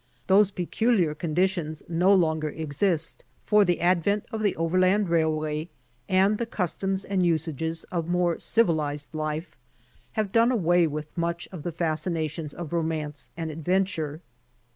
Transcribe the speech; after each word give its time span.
Those 0.25 0.49
peculiar 0.49 1.13
conditions 1.13 1.83
no 1.87 2.11
longer 2.11 2.49
exist, 2.49 3.23
for 3.45 3.63
the 3.63 3.79
advent 3.81 4.25
of 4.31 4.41
the 4.41 4.55
overland 4.55 5.09
railway 5.09 5.69
and 6.09 6.39
the 6.39 6.47
custioms 6.47 7.05
and 7.07 7.23
usages 7.23 7.83
of 7.91 8.07
more 8.07 8.39
civilized 8.39 9.13
life 9.13 9.55
have 10.13 10.31
done 10.31 10.51
away 10.51 10.87
with 10.87 11.15
much 11.15 11.47
of 11.51 11.61
the 11.61 11.71
fascinations 11.71 12.51
of 12.51 12.73
romance 12.73 13.29
and 13.37 13.51
adventure. 13.51 14.23